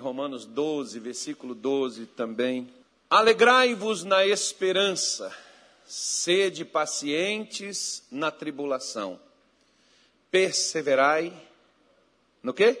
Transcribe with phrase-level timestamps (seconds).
[0.00, 2.68] Romanos 12, versículo 12 também.
[3.08, 5.32] Alegrai-vos na esperança,
[5.86, 9.20] sede pacientes na tribulação,
[10.30, 11.32] perseverai
[12.42, 12.80] no quê?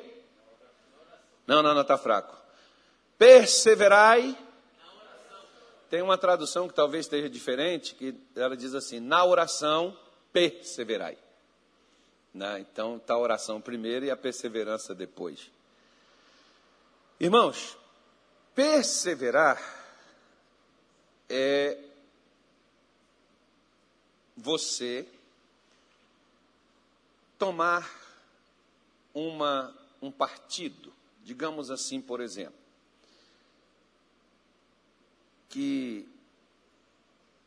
[1.46, 2.36] Não, não, não, está fraco.
[3.18, 4.36] Perseverai.
[5.90, 9.96] Tem uma tradução que talvez esteja diferente, que ela diz assim: na oração,
[10.32, 11.18] perseverai.
[12.32, 12.60] Né?
[12.60, 15.50] Então, está a oração primeiro e a perseverança depois.
[17.22, 17.76] Irmãos,
[18.54, 19.60] perseverar
[21.28, 21.78] é
[24.34, 25.06] você
[27.38, 27.86] tomar
[29.12, 30.90] uma, um partido,
[31.22, 32.58] digamos assim, por exemplo,
[35.50, 36.08] que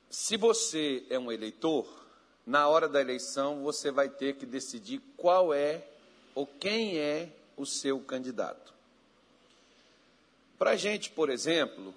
[0.08, 2.06] se você é um eleitor,
[2.46, 5.84] na hora da eleição você vai ter que decidir qual é
[6.36, 8.73] ou quem é o seu candidato.
[10.64, 11.94] Para a gente, por exemplo,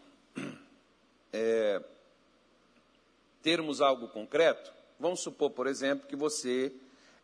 [1.32, 1.80] é,
[3.40, 6.72] termos algo concreto, vamos supor, por exemplo, que você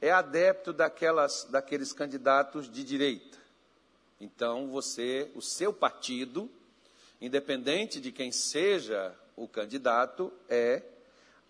[0.00, 3.36] é adepto daquelas, daqueles candidatos de direita.
[4.20, 6.48] Então, você, o seu partido,
[7.20, 10.80] independente de quem seja o candidato, é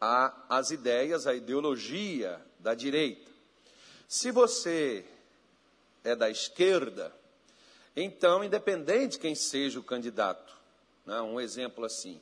[0.01, 3.31] a, as ideias, a ideologia da direita.
[4.09, 5.05] Se você
[6.03, 7.15] é da esquerda,
[7.95, 10.57] então, independente de quem seja o candidato,
[11.05, 12.21] né, um exemplo assim,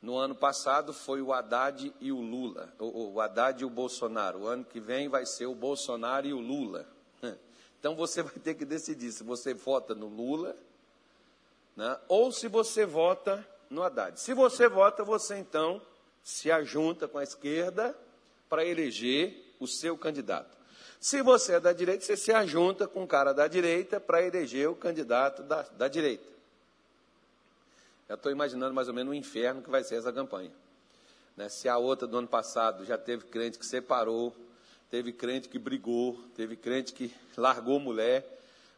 [0.00, 4.40] no ano passado foi o Haddad e o Lula, o, o Haddad e o Bolsonaro.
[4.40, 6.86] O ano que vem vai ser o Bolsonaro e o Lula.
[7.80, 10.56] Então você vai ter que decidir se você vota no Lula
[11.76, 14.18] né, ou se você vota no Haddad.
[14.18, 15.80] Se você vota, você então
[16.24, 17.96] se ajunta com a esquerda
[18.48, 20.57] para eleger o seu candidato.
[21.00, 24.68] Se você é da direita, você se ajunta com o cara da direita para eleger
[24.68, 26.24] o candidato da, da direita.
[28.08, 30.50] Já estou imaginando mais ou menos o inferno que vai ser essa campanha.
[31.36, 31.48] Né?
[31.48, 34.34] Se a outra do ano passado já teve crente que separou,
[34.90, 38.26] teve crente que brigou, teve crente que largou mulher,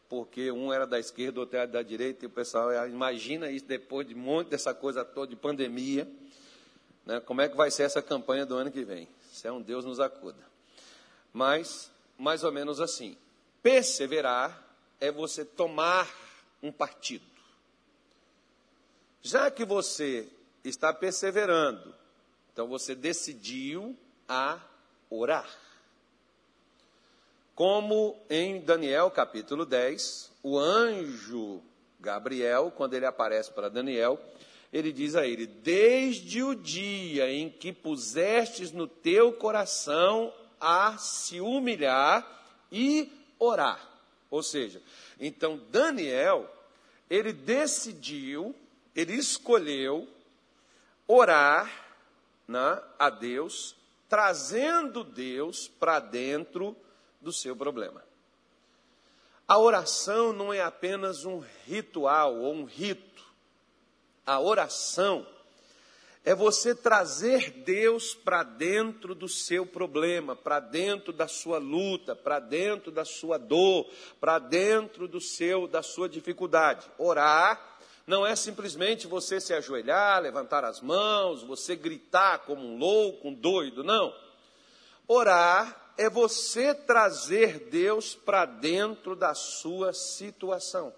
[0.09, 4.07] porque um era da esquerda, outro era da direita, e o pessoal imagina isso depois
[4.07, 6.07] de um monte dessa coisa toda de pandemia.
[7.07, 7.21] Né?
[7.21, 9.09] Como é que vai ser essa campanha do ano que vem?
[9.33, 10.51] Se é um Deus nos acuda.
[11.33, 13.17] Mas, mais ou menos assim.
[13.63, 14.63] Perseverar
[15.01, 16.09] é você tomar
[16.63, 17.25] um partido.
[19.23, 20.29] Já que você
[20.63, 21.95] está perseverando,
[22.53, 23.97] então você decidiu
[24.29, 24.61] a
[25.09, 25.49] orar.
[27.55, 31.63] Como em Daniel capítulo 10, o anjo
[31.99, 34.21] Gabriel, quando ele aparece para Daniel,
[34.73, 41.41] ele diz a ele: Desde o dia em que pusestes no teu coração a se
[41.41, 42.27] humilhar
[42.71, 43.81] e orar.
[44.31, 44.83] Ou seja,
[45.19, 46.49] então Daniel,
[47.09, 48.55] ele decidiu
[48.95, 50.09] ele escolheu
[51.07, 51.71] orar
[52.47, 53.77] né, a Deus,
[54.09, 56.77] trazendo Deus para dentro
[57.21, 58.03] do seu problema.
[59.47, 63.25] A oração não é apenas um ritual ou um rito.
[64.25, 65.27] A oração
[66.25, 72.39] é você trazer Deus para dentro do seu problema, para dentro da sua luta, para
[72.39, 76.87] dentro da sua dor, para dentro do seu da sua dificuldade.
[76.99, 83.29] Orar não é simplesmente você se ajoelhar, levantar as mãos, você gritar como um louco,
[83.29, 84.15] um doido, não.
[85.09, 90.93] Orar é você trazer Deus para dentro da sua situação,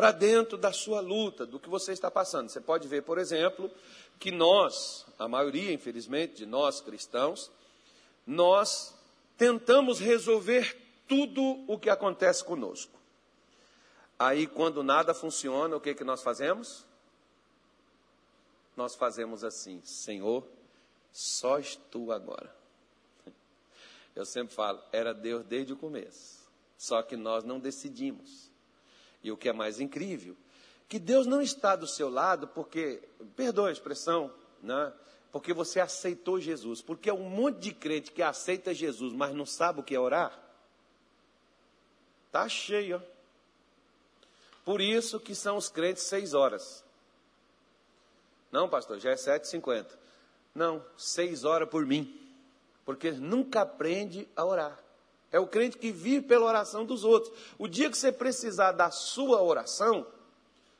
[0.00, 2.48] para dentro da sua luta, do que você está passando.
[2.48, 3.70] Você pode ver, por exemplo,
[4.18, 7.50] que nós, a maioria, infelizmente, de nós cristãos,
[8.26, 8.94] nós
[9.36, 10.74] tentamos resolver
[11.06, 12.98] tudo o que acontece conosco.
[14.18, 16.86] Aí, quando nada funciona, o que, que nós fazemos?
[18.74, 20.46] Nós fazemos assim: Senhor,
[21.12, 22.56] só tu agora.
[24.16, 26.48] Eu sempre falo, era Deus desde o começo.
[26.78, 28.49] Só que nós não decidimos.
[29.22, 30.36] E o que é mais incrível,
[30.88, 33.02] que Deus não está do seu lado porque,
[33.36, 34.32] perdoa a expressão,
[34.62, 34.92] né?
[35.32, 36.82] porque você aceitou Jesus.
[36.82, 40.00] Porque é um monte de crente que aceita Jesus, mas não sabe o que é
[40.00, 40.36] orar.
[42.26, 43.02] Está cheio.
[44.64, 46.84] Por isso que são os crentes seis horas.
[48.50, 49.98] Não, pastor, já é sete cinquenta.
[50.54, 52.16] Não, seis horas por mim.
[52.84, 54.78] Porque nunca aprende a orar.
[55.32, 57.32] É o crente que vive pela oração dos outros.
[57.58, 60.06] O dia que você precisar da sua oração,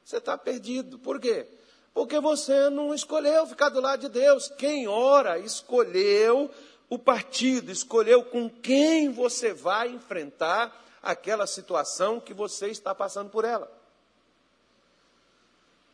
[0.05, 0.99] você está perdido.
[0.99, 1.47] Por quê?
[1.95, 4.49] Porque você não escolheu ficar do lado de Deus.
[4.49, 6.51] Quem ora escolheu
[6.89, 13.45] o partido, escolheu com quem você vai enfrentar aquela situação que você está passando por
[13.45, 13.71] ela.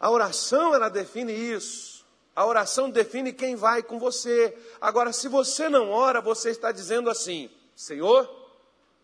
[0.00, 2.05] A oração, ela define isso.
[2.35, 4.56] A oração define quem vai com você.
[4.81, 8.45] Agora, se você não ora, você está dizendo assim: Senhor,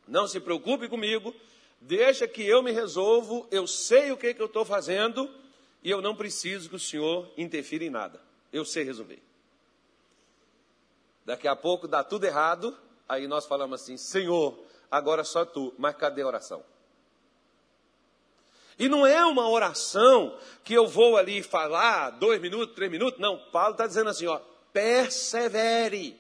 [0.06, 1.34] não se preocupe comigo,
[1.80, 5.28] deixa que eu me resolvo, eu sei o que, que eu estou fazendo
[5.82, 8.20] e eu não preciso que o Senhor interfira em nada.
[8.52, 9.20] Eu sei resolver.
[11.24, 12.76] Daqui a pouco dá tudo errado,
[13.08, 14.58] aí nós falamos assim: Senhor,
[14.90, 16.62] agora só tu, mas cadê a oração?
[18.78, 23.20] E não é uma oração que eu vou ali falar dois minutos, três minutos.
[23.20, 24.40] Não, Paulo está dizendo assim, ó,
[24.72, 26.18] persevere.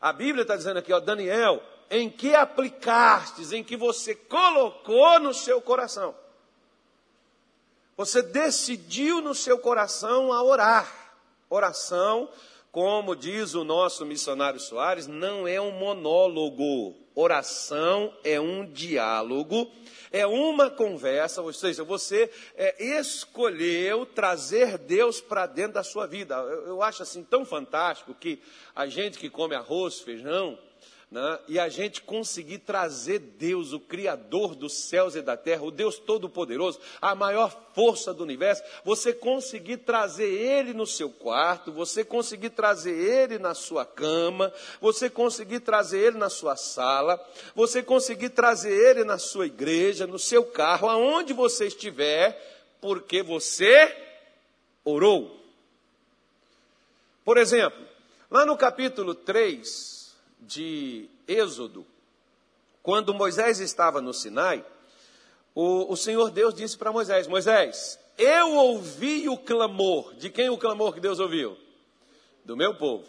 [0.00, 5.34] A Bíblia está dizendo aqui, ó, Daniel, em que aplicastes, em que você colocou no
[5.34, 6.14] seu coração.
[7.96, 11.14] Você decidiu no seu coração a orar.
[11.48, 12.28] Oração,
[12.72, 16.96] como diz o nosso missionário Soares, não é um monólogo.
[17.14, 19.70] Oração é um diálogo
[20.14, 26.36] é uma conversa, ou seja, você é, escolheu trazer Deus para dentro da sua vida.
[26.36, 28.40] Eu, eu acho assim tão fantástico que
[28.76, 30.56] a gente que come arroz, feijão,
[31.14, 31.38] né?
[31.46, 35.96] e a gente conseguir trazer Deus, o Criador dos céus e da terra, o Deus
[35.96, 42.50] Todo-Poderoso, a maior força do universo, você conseguir trazer Ele no seu quarto, você conseguir
[42.50, 47.24] trazer Ele na sua cama, você conseguir trazer Ele na sua sala,
[47.54, 52.36] você conseguir trazer Ele na sua igreja, no seu carro, aonde você estiver,
[52.80, 53.96] porque você
[54.84, 55.40] orou.
[57.24, 57.86] Por exemplo,
[58.28, 59.93] lá no capítulo 3,
[60.46, 61.86] de Êxodo,
[62.82, 64.64] quando Moisés estava no Sinai,
[65.54, 70.14] o, o Senhor Deus disse para Moisés: Moisés, eu ouvi o clamor.
[70.14, 71.56] De quem o clamor que Deus ouviu?
[72.44, 73.08] Do meu povo.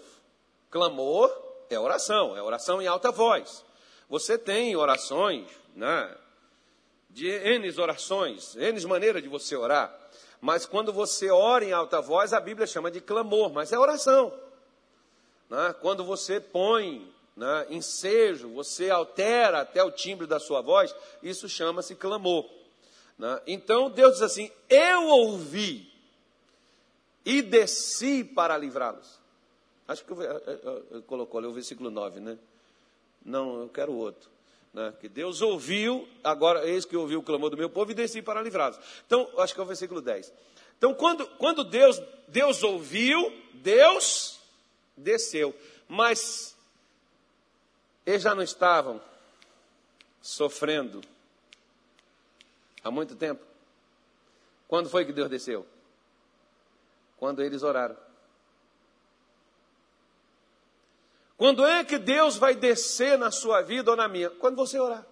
[0.69, 1.29] Clamor
[1.69, 3.63] é oração, é oração em alta voz.
[4.09, 6.15] Você tem orações, né?
[7.09, 9.93] De N orações, N maneiras de você orar.
[10.41, 14.33] Mas quando você ora em alta voz, a Bíblia chama de clamor, mas é oração.
[15.49, 15.73] Né?
[15.81, 21.95] Quando você põe né, ensejo, você altera até o timbre da sua voz, isso chama-se
[21.95, 22.49] clamor.
[23.17, 23.41] Né?
[23.45, 25.91] Então Deus diz assim: Eu ouvi
[27.25, 29.19] e desci para livrá-los.
[29.87, 32.37] Acho que eu, eu, eu, eu colocou ali o versículo 9, né?
[33.23, 34.29] Não, eu quero outro.
[34.73, 34.93] Né?
[34.99, 38.41] Que Deus ouviu, agora eis que ouviu o clamor do meu povo e desci para
[38.41, 38.77] livrá-los.
[39.05, 40.33] Então, acho que é o versículo 10.
[40.77, 44.39] Então, quando, quando Deus, Deus ouviu, Deus
[44.97, 45.55] desceu.
[45.87, 46.54] Mas
[48.05, 49.01] eles já não estavam
[50.21, 51.01] sofrendo
[52.83, 53.43] há muito tempo?
[54.67, 55.65] Quando foi que Deus desceu?
[57.17, 57.97] Quando eles oraram.
[61.37, 64.29] Quando é que Deus vai descer na sua vida ou na minha?
[64.29, 65.05] Quando você orar.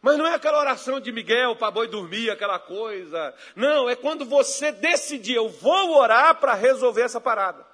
[0.00, 3.34] Mas não é aquela oração de Miguel para boi dormir, aquela coisa.
[3.56, 7.66] Não, é quando você decidir, eu vou orar para resolver essa parada.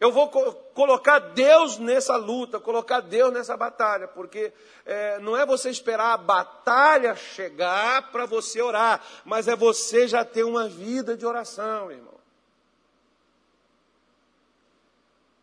[0.00, 4.50] Eu vou co colocar Deus nessa luta, colocar Deus nessa batalha, porque
[4.86, 10.24] é, não é você esperar a batalha chegar para você orar, mas é você já
[10.24, 12.18] ter uma vida de oração, irmão.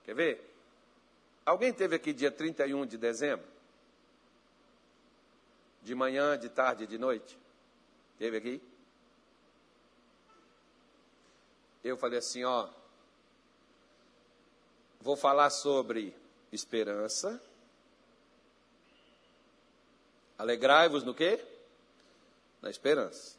[0.04, 0.54] Quer ver?
[1.46, 3.46] Alguém teve aqui dia 31 de dezembro?
[5.84, 7.38] De manhã, de tarde, de noite?
[8.18, 8.62] Teve aqui?
[11.84, 12.68] Eu falei assim, ó,
[15.08, 16.14] Vou falar sobre
[16.52, 17.42] esperança.
[20.38, 21.40] Alegrai-vos no quê?
[22.62, 23.38] Na esperança.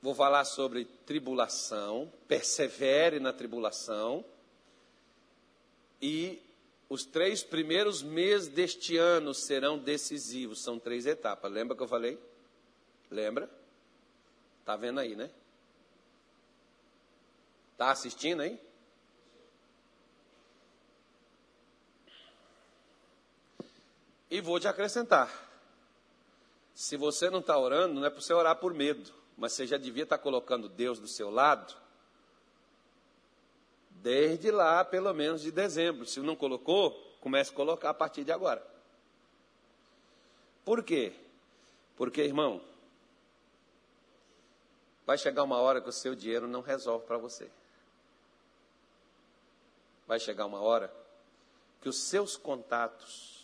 [0.00, 4.24] Vou falar sobre tribulação, persevere na tribulação.
[6.00, 6.40] E
[6.88, 11.50] os três primeiros meses deste ano serão decisivos, são três etapas.
[11.50, 12.16] Lembra que eu falei?
[13.10, 13.50] Lembra?
[14.64, 15.32] Tá vendo aí, né?
[17.76, 18.69] Tá assistindo aí?
[24.30, 25.28] E vou te acrescentar:
[26.72, 29.76] se você não está orando, não é para você orar por medo, mas você já
[29.76, 31.74] devia estar tá colocando Deus do seu lado,
[33.90, 36.06] desde lá, pelo menos de dezembro.
[36.06, 38.64] Se não colocou, comece a colocar a partir de agora.
[40.64, 41.12] Por quê?
[41.96, 42.62] Porque, irmão,
[45.04, 47.50] vai chegar uma hora que o seu dinheiro não resolve para você.
[50.06, 50.92] Vai chegar uma hora
[51.80, 53.39] que os seus contatos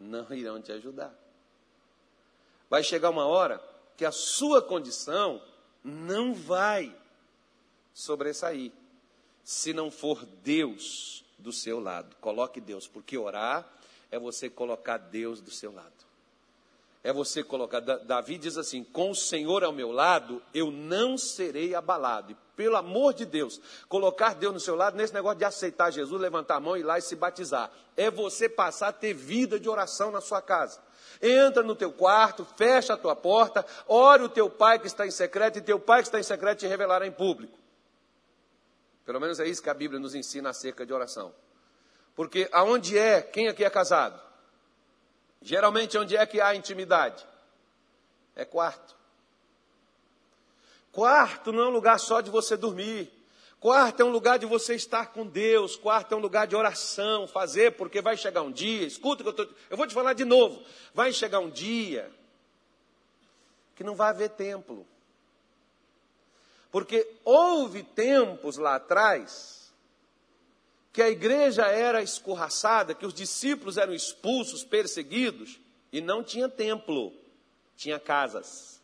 [0.00, 1.14] não irão te ajudar.
[2.68, 3.62] Vai chegar uma hora
[3.96, 5.42] que a sua condição
[5.82, 6.94] não vai
[7.94, 8.72] sobressair,
[9.42, 12.16] se não for Deus do seu lado.
[12.20, 13.66] Coloque Deus, porque orar
[14.10, 16.05] é você colocar Deus do seu lado.
[17.06, 17.78] É você colocar.
[17.78, 22.32] Davi diz assim: Com o Senhor ao meu lado, eu não serei abalado.
[22.32, 26.20] E, pelo amor de Deus, colocar Deus no seu lado nesse negócio de aceitar Jesus,
[26.20, 27.70] levantar a mão, ir lá e se batizar.
[27.96, 30.80] É você passar a ter vida de oração na sua casa.
[31.22, 35.12] Entra no teu quarto, fecha a tua porta, ore o teu pai que está em
[35.12, 37.56] secreto, e teu pai que está em secreto te revelará em público.
[39.04, 41.32] Pelo menos é isso que a Bíblia nos ensina acerca de oração.
[42.16, 44.25] Porque aonde é, quem aqui é casado?
[45.46, 47.24] Geralmente, onde é que há intimidade?
[48.34, 48.96] É quarto.
[50.90, 53.08] Quarto não é um lugar só de você dormir.
[53.60, 55.76] Quarto é um lugar de você estar com Deus.
[55.76, 58.88] Quarto é um lugar de oração, fazer, porque vai chegar um dia.
[58.88, 60.60] Escuta que eu, eu vou te falar de novo.
[60.92, 62.10] Vai chegar um dia
[63.76, 64.84] que não vai haver templo.
[66.72, 69.55] Porque houve tempos lá atrás
[70.96, 75.60] que a igreja era escorraçada, que os discípulos eram expulsos, perseguidos,
[75.92, 77.12] e não tinha templo,
[77.76, 78.80] tinha casas.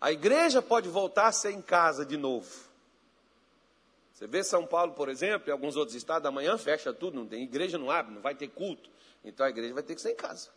[0.00, 2.50] A igreja pode voltar a ser em casa de novo.
[4.14, 7.42] Você vê São Paulo, por exemplo, e alguns outros estados, amanhã fecha tudo, não tem
[7.42, 8.88] igreja, não abre, não vai ter culto.
[9.22, 10.48] Então a igreja vai ter que ser em casa.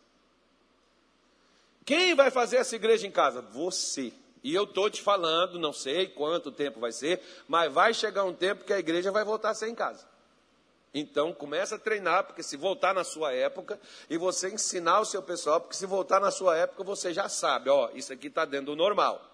[1.84, 3.42] Quem vai fazer essa igreja em casa?
[3.42, 4.14] Você.
[4.44, 8.34] E eu estou te falando, não sei quanto tempo vai ser, mas vai chegar um
[8.34, 10.10] tempo que a igreja vai voltar a ser em casa.
[10.94, 13.80] Então começa a treinar, porque se voltar na sua época,
[14.10, 17.70] e você ensinar o seu pessoal, porque se voltar na sua época, você já sabe,
[17.70, 19.26] ó, isso aqui está dentro do normal.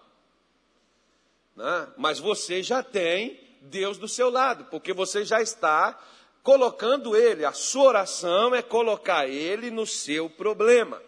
[1.56, 1.88] Né?
[1.96, 5.98] Mas você já tem Deus do seu lado, porque você já está
[6.44, 11.02] colocando Ele, a sua oração é colocar Ele no seu problema.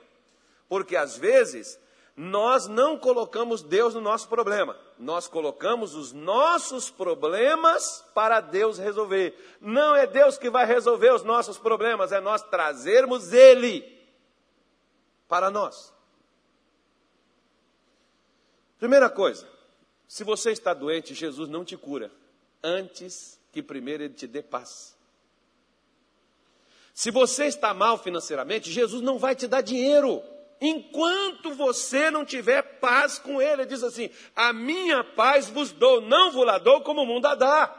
[0.69, 1.79] Porque às vezes
[2.17, 9.35] nós não colocamos Deus no nosso problema, nós colocamos os nossos problemas para Deus resolver.
[9.61, 13.99] Não é Deus que vai resolver os nossos problemas, é nós trazermos Ele
[15.29, 15.93] para nós.
[18.79, 19.47] Primeira coisa,
[20.09, 22.11] se você está doente, Jesus não te cura,
[22.63, 24.97] antes que primeiro Ele te dê paz.
[26.93, 30.23] Se você está mal financeiramente, Jesus não vai te dar dinheiro
[30.61, 33.63] enquanto você não tiver paz com ele.
[33.63, 37.27] Ele diz assim: A minha paz vos dou, não vos la dou como o mundo
[37.27, 37.77] a dá.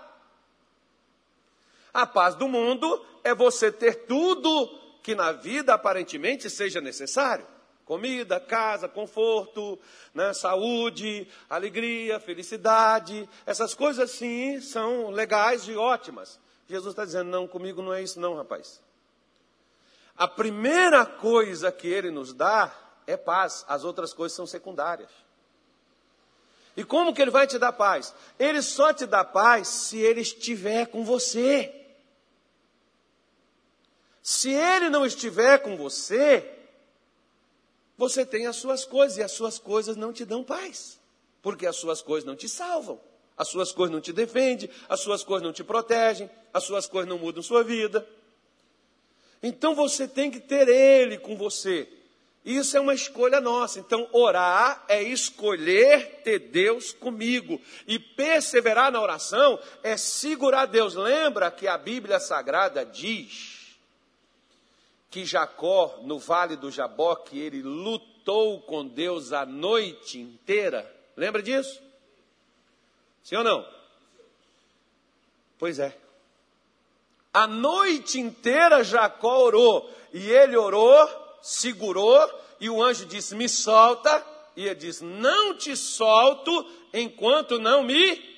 [1.93, 4.67] A paz do mundo é você ter tudo
[5.03, 7.45] que na vida aparentemente seja necessário:
[7.85, 9.77] comida, casa, conforto,
[10.13, 13.27] né, saúde, alegria, felicidade.
[13.45, 16.39] Essas coisas sim são legais e ótimas.
[16.67, 18.81] Jesus está dizendo: Não, comigo não é isso, não, rapaz.
[20.21, 22.71] A primeira coisa que ele nos dá
[23.07, 25.09] é paz, as outras coisas são secundárias.
[26.77, 28.13] E como que ele vai te dar paz?
[28.37, 31.73] Ele só te dá paz se ele estiver com você.
[34.21, 36.47] Se ele não estiver com você,
[37.97, 40.99] você tem as suas coisas e as suas coisas não te dão paz,
[41.41, 43.01] porque as suas coisas não te salvam,
[43.35, 47.09] as suas coisas não te defendem, as suas coisas não te protegem, as suas coisas
[47.09, 48.07] não mudam sua vida.
[49.41, 51.87] Então você tem que ter Ele com você.
[52.43, 53.79] Isso é uma escolha nossa.
[53.79, 57.61] Então, orar é escolher ter Deus comigo.
[57.87, 60.95] E perseverar na oração é segurar Deus.
[60.95, 63.77] Lembra que a Bíblia Sagrada diz
[65.11, 70.89] que Jacó, no vale do Jaboque, ele lutou com Deus a noite inteira.
[71.15, 71.79] Lembra disso?
[73.23, 73.67] Sim ou não?
[75.59, 75.95] Pois é.
[77.33, 84.25] A noite inteira Jacó orou, e ele orou, segurou, e o anjo disse: Me solta.
[84.55, 86.51] E ele disse: Não te solto
[86.93, 88.31] enquanto não me.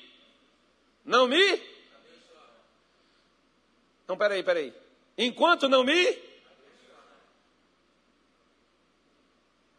[1.04, 1.62] Não me.
[4.06, 4.72] Não, peraí, peraí.
[5.18, 6.18] Enquanto não me.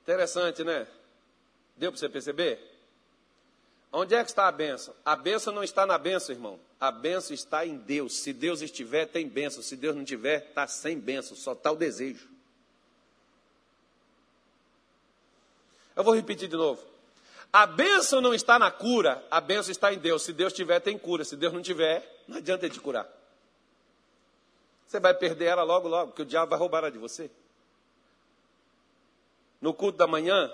[0.04, 0.88] Interessante, né?
[1.76, 2.60] Deu para você perceber?
[3.92, 4.94] Onde é que está a benção?
[5.04, 6.60] A benção não está na benção, irmão.
[6.86, 8.18] A benção está em Deus.
[8.18, 9.64] Se Deus estiver, tem benção.
[9.64, 11.36] Se Deus não tiver, está sem benção.
[11.36, 12.30] Só está o desejo.
[15.96, 16.84] Eu vou repetir de novo.
[17.52, 20.22] A bênção não está na cura, a bênção está em Deus.
[20.22, 21.24] Se Deus tiver, tem cura.
[21.24, 23.10] Se Deus não tiver, não adianta te curar.
[24.86, 27.32] Você vai perder ela logo, logo, porque o diabo vai roubar ela de você.
[29.60, 30.52] No culto da manhã,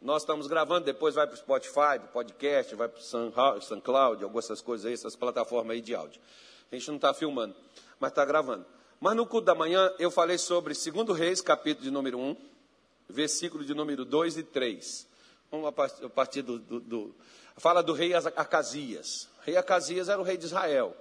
[0.00, 4.60] nós estamos gravando, depois vai para o Spotify, podcast, vai para o SoundCloud, algumas essas
[4.60, 6.20] coisas aí, essas plataformas aí de áudio.
[6.70, 7.54] A gente não está filmando,
[7.98, 8.64] mas está gravando.
[9.00, 12.36] Mas no culto da manhã eu falei sobre 2 Reis, capítulo de número 1,
[13.08, 15.08] versículo de número 2 e 3.
[15.50, 17.14] Vamos a partir do, do, do,
[17.56, 19.28] Fala do rei Acasias.
[19.40, 20.94] O rei Acasias era o rei de Israel.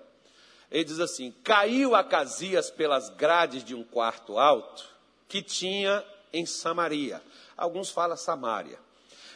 [0.71, 4.87] Ele diz assim: Caiu Acasias pelas grades de um quarto alto
[5.27, 7.21] que tinha em Samaria.
[7.55, 8.86] Alguns falam Samaria.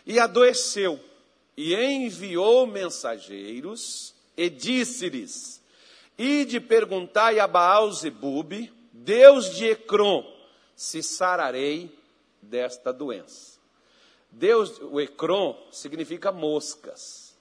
[0.05, 0.99] E adoeceu,
[1.55, 5.61] e enviou mensageiros, e disse-lhes:
[6.17, 10.23] Ide perguntai a Baal Zebub, Deus de Ecrom,
[10.75, 11.95] se sararei
[12.41, 13.59] desta doença.
[14.31, 17.35] Deus, o Ecrom significa moscas.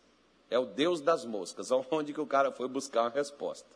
[0.51, 3.69] É o Deus das moscas, onde que o cara foi buscar uma resposta.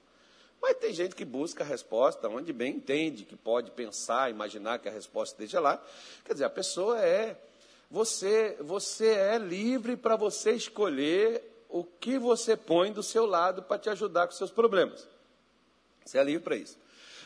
[0.60, 4.88] Mas tem gente que busca a resposta onde bem entende, que pode pensar, imaginar que
[4.88, 5.82] a resposta esteja lá.
[6.24, 7.36] Quer dizer, a pessoa é.
[7.94, 13.78] Você, você é livre para você escolher o que você põe do seu lado para
[13.78, 15.06] te ajudar com seus problemas.
[16.04, 16.76] Você é livre para isso.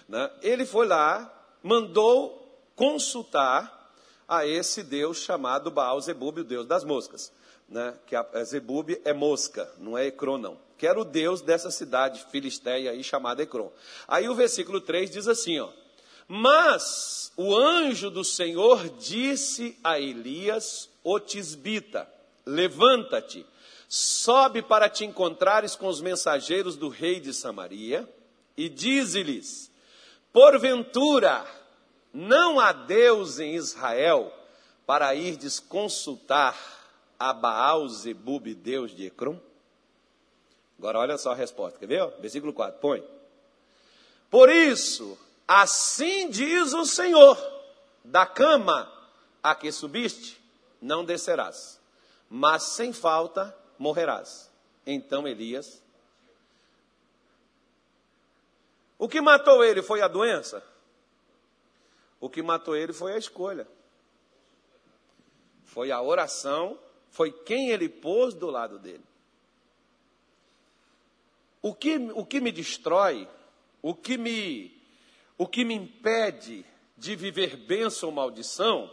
[0.06, 0.30] Né?
[0.42, 1.32] Ele foi lá,
[1.62, 2.46] mandou
[2.76, 3.94] consultar
[4.28, 7.32] a esse Deus chamado Baal Zebub, o Deus das moscas.
[7.66, 7.98] Né?
[8.06, 11.70] Que a, a Zebub é mosca, não é Ecrón, não que era o Deus dessa
[11.70, 13.72] cidade filisteia aí chamada Ecrom.
[14.06, 15.70] Aí o versículo 3 diz assim, ó:
[16.28, 22.06] Mas o anjo do Senhor disse a Elias, o tisbita:
[22.44, 23.47] Levanta-te,
[23.88, 28.06] sobe para te encontrares com os mensageiros do rei de Samaria,
[28.54, 29.70] e dize-lhes:
[30.30, 31.47] Porventura
[32.12, 34.30] não há Deus em Israel
[34.87, 36.56] para irdes consultar
[37.18, 39.38] a Baal Zebub, Deus de Ecrom?
[40.78, 42.06] Agora olha só a resposta, quer ver?
[42.20, 43.02] Versículo 4, põe.
[44.30, 47.36] Por isso, assim diz o Senhor:
[48.04, 48.92] da cama
[49.42, 50.38] a que subiste,
[50.80, 51.80] não descerás,
[52.28, 54.50] mas sem falta morrerás.
[54.86, 55.82] Então Elias.
[58.98, 60.62] O que matou ele foi a doença?
[62.20, 63.66] O que matou ele foi a escolha.
[65.64, 66.78] Foi a oração,
[67.10, 69.04] foi quem ele pôs do lado dele.
[71.62, 73.28] O que, o que me destrói,
[73.82, 74.77] o que me,
[75.38, 76.66] o que me impede
[76.97, 78.90] de viver bênção ou maldição,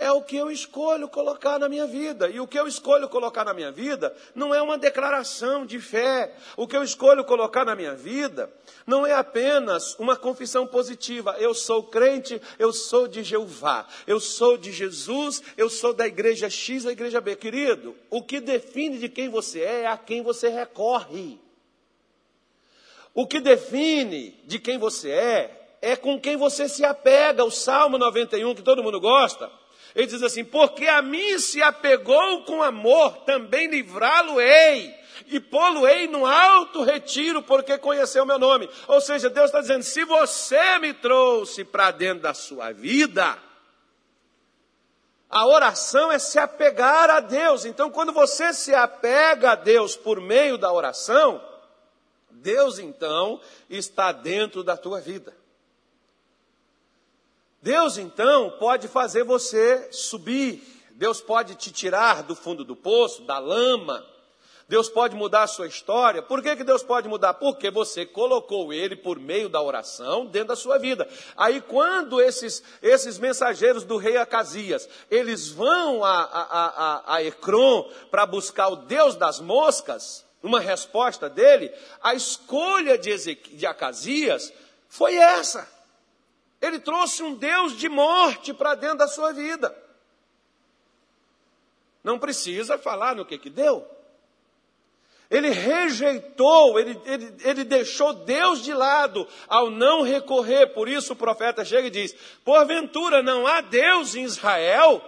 [0.00, 2.30] é o que eu escolho colocar na minha vida.
[2.30, 6.34] E o que eu escolho colocar na minha vida não é uma declaração de fé.
[6.56, 8.50] O que eu escolho colocar na minha vida
[8.86, 11.36] não é apenas uma confissão positiva.
[11.38, 16.48] Eu sou crente, eu sou de Jeová, eu sou de Jesus, eu sou da igreja
[16.48, 17.36] X, da igreja B.
[17.36, 21.38] Querido, o que define de quem você é é a quem você recorre.
[23.14, 27.44] O que define de quem você é, é com quem você se apega.
[27.44, 29.50] O Salmo 91, que todo mundo gosta,
[29.94, 34.94] ele diz assim: Porque a mim se apegou com amor, também livrá-lo-ei
[35.26, 38.68] e pô-lo-ei no alto retiro, porque conheceu meu nome.
[38.88, 43.36] Ou seja, Deus está dizendo: se você me trouxe para dentro da sua vida,
[45.28, 47.64] a oração é se apegar a Deus.
[47.64, 51.40] Então, quando você se apega a Deus por meio da oração,
[52.40, 55.34] Deus então está dentro da tua vida.
[57.62, 63.38] Deus então pode fazer você subir, Deus pode te tirar do fundo do poço, da
[63.38, 64.04] lama,
[64.70, 66.22] Deus pode mudar a sua história.
[66.22, 67.34] Por que, que Deus pode mudar?
[67.34, 71.08] Porque você colocou ele por meio da oração dentro da sua vida.
[71.36, 77.90] Aí quando esses, esses mensageiros do rei Acasias, eles vão a, a, a, a Ecrom
[78.12, 81.72] para buscar o Deus das moscas, uma resposta dele,
[82.02, 84.52] a escolha de, de Acasias
[84.88, 85.68] foi essa.
[86.60, 89.74] Ele trouxe um Deus de morte para dentro da sua vida.
[92.02, 93.86] Não precisa falar no que que deu.
[95.30, 100.68] Ele rejeitou, ele, ele, ele deixou Deus de lado ao não recorrer.
[100.68, 102.12] Por isso o profeta chega e diz:
[102.44, 105.00] Porventura não há Deus em Israel?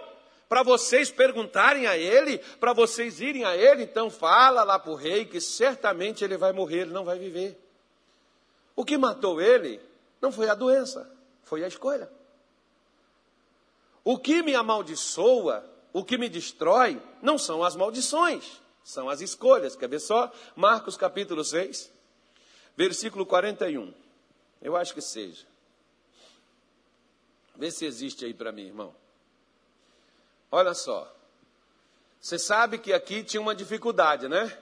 [0.53, 4.95] Para vocês perguntarem a ele, para vocês irem a ele, então fala lá para o
[4.95, 7.59] rei que certamente ele vai morrer, ele não vai viver.
[8.75, 9.81] O que matou ele
[10.21, 11.11] não foi a doença,
[11.41, 12.07] foi a escolha.
[14.03, 19.75] O que me amaldiçoa, o que me destrói, não são as maldições, são as escolhas.
[19.75, 20.31] Quer ver só?
[20.55, 21.91] Marcos capítulo 6,
[22.77, 23.91] versículo 41.
[24.61, 25.47] Eu acho que seja.
[27.55, 28.93] Vê se existe aí para mim, irmão.
[30.55, 31.11] Olha só.
[32.21, 34.55] Você sabe que aqui tinha uma dificuldade, né?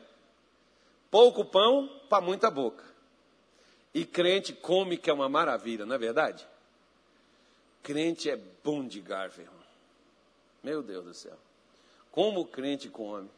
[1.12, 2.82] Pouco pão para muita boca.
[3.94, 6.48] E crente come que é uma maravilha, não é verdade?
[7.84, 9.60] Crente é bom de garfo, irmão.
[10.64, 11.38] Meu Deus do céu.
[12.10, 13.30] Como o crente come.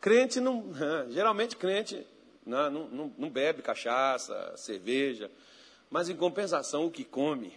[0.00, 0.72] Crente não.
[1.10, 2.06] Geralmente crente
[2.46, 5.28] não, não, não bebe cachaça, cerveja.
[5.90, 7.52] Mas em compensação, o que come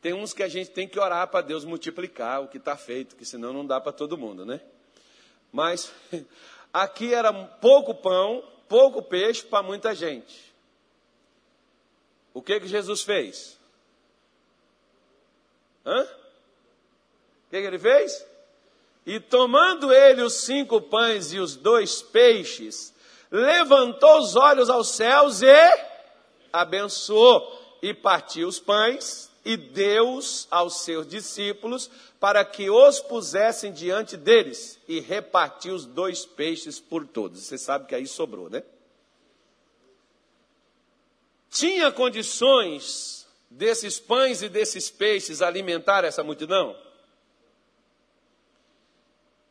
[0.00, 3.16] tem uns que a gente tem que orar para Deus multiplicar o que está feito,
[3.16, 4.60] que senão não dá para todo mundo, né?
[5.52, 5.92] Mas
[6.72, 10.54] aqui era pouco pão, pouco peixe para muita gente.
[12.34, 13.58] O que que Jesus fez?
[15.84, 16.02] Hã?
[16.02, 18.26] O que, que ele fez?
[19.06, 22.92] E tomando ele os cinco pães e os dois peixes,
[23.30, 25.46] levantou os olhos aos céus e
[26.52, 34.16] abençoou e partiu os pães e deu-os aos seus discípulos para que os pusessem diante
[34.16, 37.44] deles e repartiu os dois peixes por todos.
[37.44, 38.64] Você sabe que aí sobrou, né?
[41.48, 46.76] Tinha condições desses pães e desses peixes alimentar essa multidão?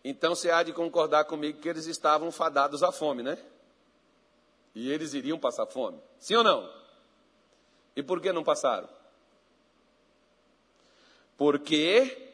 [0.04, 3.38] Então você há de concordar comigo que eles estavam fadados à fome, né?
[4.76, 5.98] E eles iriam passar fome.
[6.20, 6.70] Sim ou não?
[7.96, 8.90] E por que não passaram?
[11.38, 12.32] Porque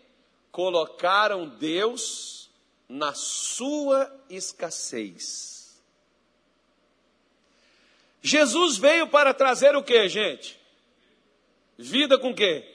[0.52, 2.50] colocaram Deus
[2.88, 5.82] na sua escassez.
[8.22, 10.60] Jesus veio para trazer o que, gente?
[11.78, 12.68] Vida com quê?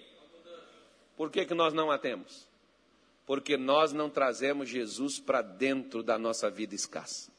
[1.17, 2.47] Por que, que nós não a temos?
[3.25, 7.31] Porque nós não trazemos Jesus para dentro da nossa vida escassa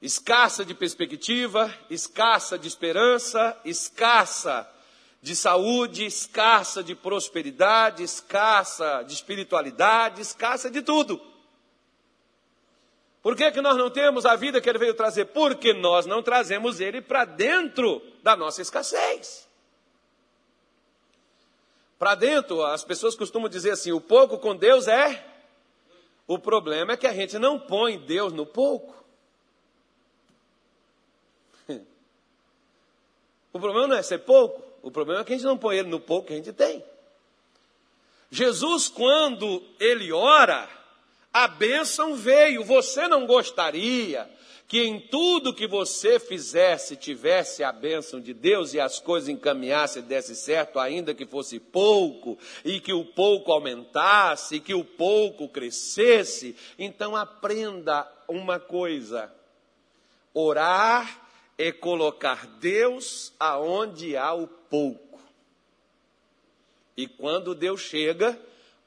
[0.00, 4.70] escassa de perspectiva, escassa de esperança, escassa
[5.22, 11.20] de saúde, escassa de prosperidade, escassa de espiritualidade, escassa de tudo.
[13.22, 15.24] Por que, que nós não temos a vida que ele veio trazer?
[15.24, 19.48] Porque nós não trazemos ele para dentro da nossa escassez.
[21.98, 25.26] Para dentro, as pessoas costumam dizer assim: o pouco com Deus é.
[26.26, 28.94] O problema é que a gente não põe Deus no pouco.
[33.52, 35.88] O problema não é ser pouco, o problema é que a gente não põe ele
[35.88, 36.80] no pouco que a gente tem.
[38.30, 40.68] Jesus, quando ele ora,
[41.32, 42.62] a bênção veio.
[42.62, 44.30] Você não gostaria
[44.68, 50.02] que em tudo que você fizesse tivesse a bênção de Deus e as coisas encaminhassem
[50.02, 54.84] e desse certo, ainda que fosse pouco, e que o pouco aumentasse, e que o
[54.84, 56.54] pouco crescesse?
[56.78, 59.34] Então aprenda uma coisa:
[60.32, 61.25] orar
[61.58, 65.20] é colocar Deus aonde há o pouco.
[66.96, 68.38] E quando Deus chega,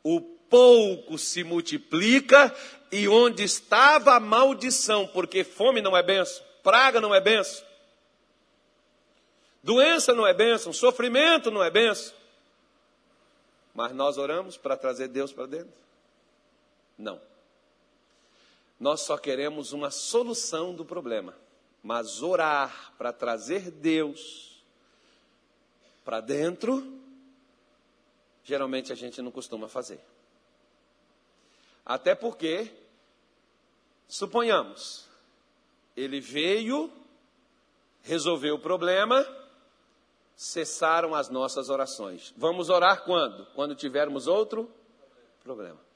[0.04, 2.56] o pouco se multiplica
[2.92, 7.64] e onde estava a maldição, porque fome não é benção, praga não é benção,
[9.64, 12.18] doença não é benção, sofrimento não é benção.
[13.74, 15.74] Mas nós oramos para trazer Deus para dentro?
[16.98, 17.22] Não.
[18.80, 21.36] Nós só queremos uma solução do problema.
[21.82, 24.62] Mas orar para trazer Deus
[26.04, 27.00] para dentro,
[28.44, 30.00] geralmente a gente não costuma fazer.
[31.86, 32.72] Até porque,
[34.08, 35.08] suponhamos,
[35.96, 36.92] ele veio,
[38.04, 39.26] resolveu o problema,
[40.36, 42.34] cessaram as nossas orações.
[42.38, 43.46] Vamos orar quando?
[43.54, 44.72] Quando tivermos outro
[45.44, 45.89] problema.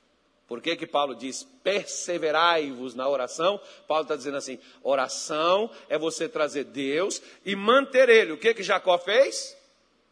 [0.53, 3.59] Por que, que Paulo diz perseverai-vos na oração?
[3.87, 8.33] Paulo está dizendo assim: oração é você trazer Deus e manter ele.
[8.33, 9.57] O que, que Jacó fez?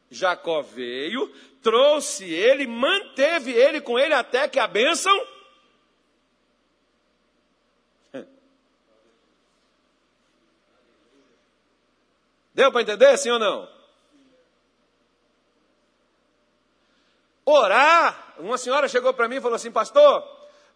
[0.10, 5.16] Jacó veio, trouxe ele, manteve ele com ele até que a bênção.
[12.52, 13.81] Deu para entender, sim ou não?
[17.52, 18.36] Orar.
[18.40, 20.24] Uma senhora chegou para mim e falou assim, pastor,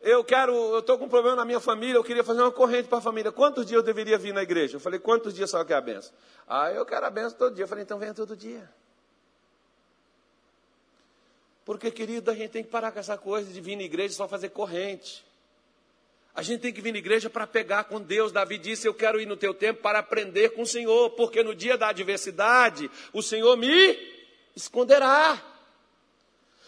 [0.01, 2.87] eu quero, eu estou com um problema na minha família, eu queria fazer uma corrente
[2.87, 3.31] para a família.
[3.31, 4.75] Quantos dias eu deveria vir na igreja?
[4.75, 6.13] Eu falei, quantos dias só quer a benção?
[6.47, 7.63] Ah, eu quero a benção todo dia.
[7.63, 8.69] Eu falei, então venha todo dia.
[11.65, 14.27] Porque, querido, a gente tem que parar com essa coisa de vir na igreja só
[14.27, 15.25] fazer corrente.
[16.35, 18.31] A gente tem que vir na igreja para pegar com Deus.
[18.31, 21.55] Davi disse: Eu quero ir no teu tempo para aprender com o Senhor, porque no
[21.55, 23.97] dia da adversidade o Senhor me
[24.55, 25.41] esconderá.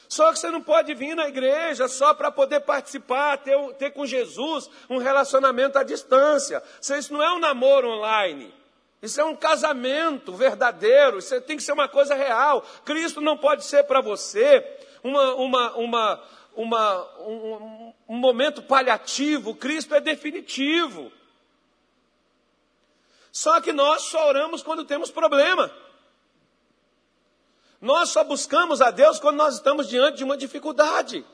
[0.09, 4.05] Só que você não pode vir na igreja só para poder participar, ter, ter com
[4.05, 6.63] Jesus um relacionamento à distância.
[6.81, 8.53] Isso não é um namoro online.
[9.01, 11.19] Isso é um casamento verdadeiro.
[11.19, 12.65] Isso tem que ser uma coisa real.
[12.85, 14.65] Cristo não pode ser para você
[15.03, 16.23] uma, uma, uma,
[16.55, 19.55] uma um, um momento paliativo.
[19.55, 21.11] Cristo é definitivo.
[23.31, 25.69] Só que nós só oramos quando temos problema.
[27.79, 31.25] Nós só buscamos a Deus quando nós estamos diante de uma dificuldade.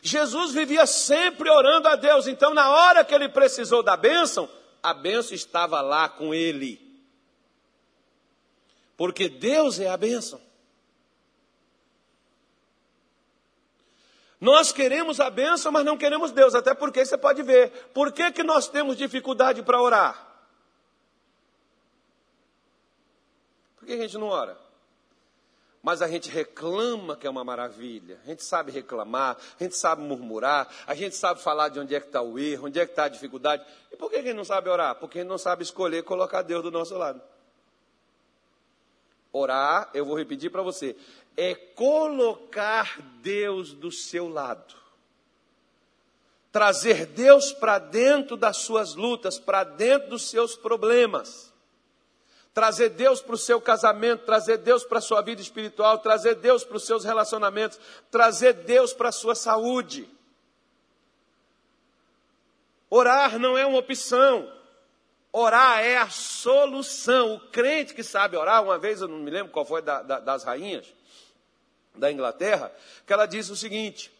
[0.00, 4.48] Jesus vivia sempre orando a Deus, então na hora que ele precisou da bênção,
[4.82, 6.80] a bênção estava lá com ele.
[8.96, 10.40] Porque Deus é a bênção.
[14.40, 17.70] Nós queremos a bênção, mas não queremos Deus, até porque você pode ver.
[17.92, 20.26] Por que, que nós temos dificuldade para orar?
[23.76, 24.67] Por que a gente não ora?
[25.88, 28.20] Mas a gente reclama que é uma maravilha.
[28.22, 31.98] A gente sabe reclamar, a gente sabe murmurar, a gente sabe falar de onde é
[31.98, 33.64] que está o erro, onde é que está a dificuldade.
[33.90, 34.96] E por que a gente não sabe orar?
[34.96, 37.22] Porque a gente não sabe escolher colocar Deus do nosso lado.
[39.32, 40.94] Orar, eu vou repetir para você,
[41.34, 44.74] é colocar Deus do seu lado.
[46.52, 51.47] Trazer Deus para dentro das suas lutas, para dentro dos seus problemas.
[52.58, 56.64] Trazer Deus para o seu casamento, trazer Deus para a sua vida espiritual, trazer Deus
[56.64, 57.78] para os seus relacionamentos,
[58.10, 60.10] trazer Deus para a sua saúde.
[62.90, 64.52] Orar não é uma opção,
[65.30, 67.36] Orar é a solução.
[67.36, 70.18] O crente que sabe orar, uma vez eu não me lembro qual foi da, da,
[70.18, 70.92] das rainhas
[71.94, 72.72] da Inglaterra,
[73.06, 74.12] que ela disse o seguinte: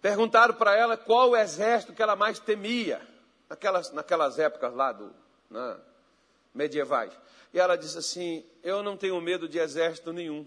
[0.00, 3.02] perguntaram para ela qual o exército que ela mais temia,
[3.50, 5.12] naquelas, naquelas épocas lá do,
[5.50, 5.76] né,
[6.54, 7.12] medievais.
[7.52, 10.46] E ela disse assim: Eu não tenho medo de exército nenhum.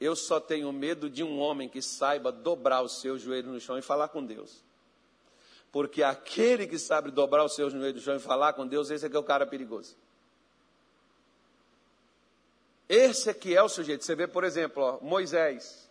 [0.00, 3.76] Eu só tenho medo de um homem que saiba dobrar o seu joelho no chão
[3.76, 4.62] e falar com Deus.
[5.72, 9.04] Porque aquele que sabe dobrar os seus joelhos no chão e falar com Deus, esse
[9.04, 9.96] é que é o cara perigoso.
[12.88, 14.04] Esse aqui é o sujeito.
[14.04, 15.87] Você vê, por exemplo, ó, Moisés.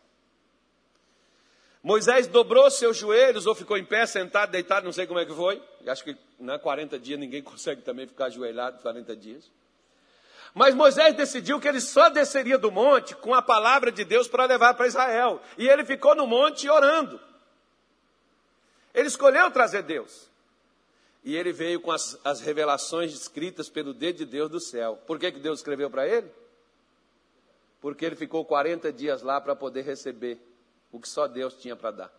[1.87, 5.33] Moisés dobrou seus joelhos ou ficou em pé, sentado, deitado, não sei como é que
[5.33, 5.63] foi.
[5.87, 9.49] Acho que né, 40 dias ninguém consegue também ficar ajoelhado 40 dias.
[10.53, 14.43] Mas Moisés decidiu que ele só desceria do monte com a palavra de Deus para
[14.43, 15.41] levar para Israel.
[15.57, 17.21] E ele ficou no monte orando.
[18.93, 20.29] Ele escolheu trazer Deus.
[21.23, 24.99] E ele veio com as, as revelações escritas pelo dedo de Deus do céu.
[25.07, 26.29] Por que, que Deus escreveu para ele?
[27.79, 30.37] Porque ele ficou 40 dias lá para poder receber
[30.91, 32.17] o que só Deus tinha para dar.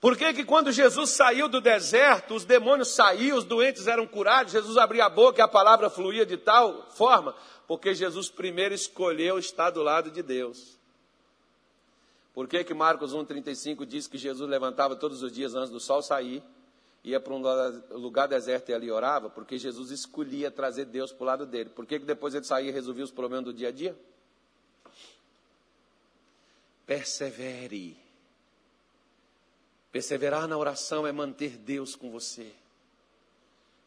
[0.00, 4.52] Por que, que quando Jesus saiu do deserto, os demônios saíam, os doentes eram curados,
[4.52, 7.34] Jesus abria a boca e a palavra fluía de tal forma?
[7.66, 10.76] Porque Jesus primeiro escolheu estar do lado de Deus.
[12.34, 16.02] Por que, que Marcos 1,35 diz que Jesus levantava todos os dias antes do sol
[16.02, 16.42] sair,
[17.02, 17.40] ia para um
[17.98, 19.30] lugar deserto e ali orava?
[19.30, 21.70] Porque Jesus escolhia trazer Deus para o lado dele.
[21.70, 23.96] Por que, que depois ele saía e resolvia os problemas do dia a dia?
[26.86, 27.96] Persevere.
[29.90, 32.52] Perseverar na oração é manter Deus com você.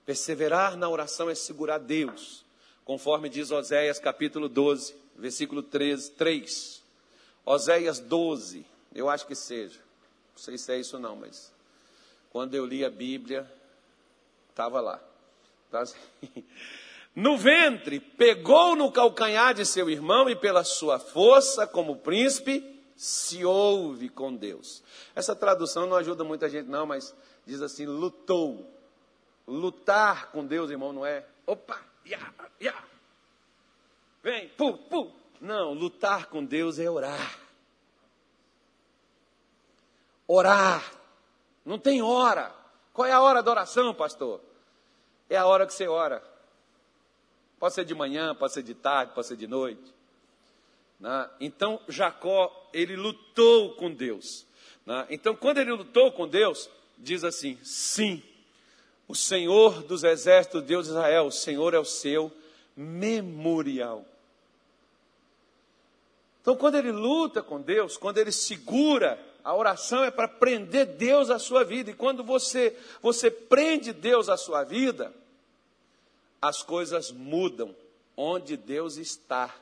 [0.06, 2.44] Perseverar na oração é segurar Deus,
[2.84, 6.84] conforme diz Oséias capítulo 12, versículo 13, 3.
[7.46, 9.80] Oséias 12, eu acho que seja.
[10.34, 11.54] Não sei se é isso não, mas
[12.32, 13.50] quando eu li a Bíblia,
[14.50, 15.02] estava lá.
[17.16, 23.46] No ventre, pegou no calcanhar de seu irmão e pela sua força, como príncipe, se
[23.46, 24.84] ouve com Deus.
[25.16, 28.70] Essa tradução não ajuda muita gente, não, mas diz assim: lutou.
[29.48, 31.26] Lutar com Deus, irmão, não é?
[31.48, 32.20] Opa, ya,
[32.60, 32.76] ya.
[34.22, 37.40] Vem, pu, pu, não, lutar com Deus é orar.
[40.28, 40.94] Orar.
[41.64, 42.54] Não tem hora.
[42.92, 44.42] Qual é a hora da oração, pastor?
[45.30, 46.22] É a hora que você ora.
[47.58, 49.99] Pode ser de manhã, pode ser de tarde, pode ser de noite.
[51.00, 51.30] Né?
[51.40, 54.46] Então, Jacó, ele lutou com Deus.
[54.86, 55.08] Né?
[55.10, 58.22] Então, quando ele lutou com Deus, diz assim: sim,
[59.08, 62.32] o Senhor dos exércitos, Deus de Israel, o Senhor é o seu
[62.76, 64.06] memorial.
[66.42, 71.30] Então, quando ele luta com Deus, quando ele segura, a oração é para prender Deus
[71.30, 71.92] à sua vida.
[71.92, 75.14] E quando você, você prende Deus à sua vida,
[76.42, 77.76] as coisas mudam
[78.16, 79.54] onde Deus está.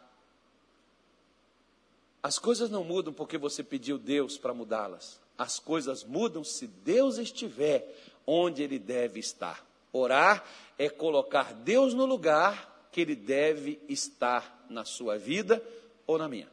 [2.22, 5.20] As coisas não mudam porque você pediu Deus para mudá-las.
[5.38, 9.66] As coisas mudam se Deus estiver onde Ele deve estar.
[9.94, 10.46] Orar
[10.78, 15.64] é colocar Deus no lugar que Ele deve estar na sua vida
[16.06, 16.50] ou na minha.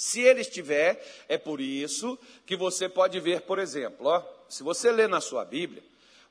[0.00, 4.90] Se ele estiver, é por isso que você pode ver, por exemplo, ó, se você
[4.90, 5.82] ler na sua Bíblia,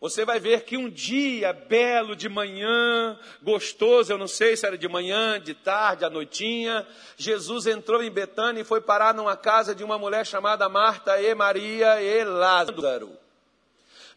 [0.01, 4.77] você vai ver que um dia belo de manhã, gostoso, eu não sei se era
[4.77, 9.75] de manhã, de tarde, à noitinha, Jesus entrou em Betânia e foi parar numa casa
[9.75, 13.11] de uma mulher chamada Marta e Maria e Lázaro.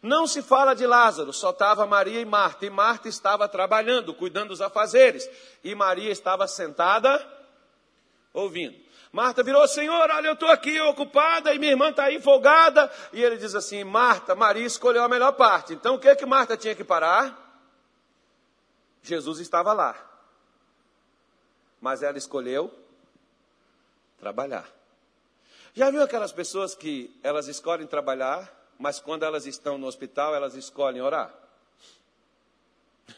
[0.01, 4.49] Não se fala de Lázaro, só estava Maria e Marta, e Marta estava trabalhando, cuidando
[4.49, 5.29] dos afazeres,
[5.63, 7.25] e Maria estava sentada
[8.33, 8.82] ouvindo.
[9.13, 12.91] Marta virou, Senhor, olha, eu estou aqui ocupada e minha irmã está aí folgada.
[13.13, 15.71] E ele diz assim: Marta, Maria escolheu a melhor parte.
[15.71, 17.39] Então o que que Marta tinha que parar?
[19.03, 19.95] Jesus estava lá.
[21.79, 22.73] Mas ela escolheu
[24.19, 24.67] trabalhar.
[25.75, 30.55] Já viu aquelas pessoas que elas escolhem trabalhar, mas quando elas estão no hospital, elas
[30.55, 31.31] escolhem orar?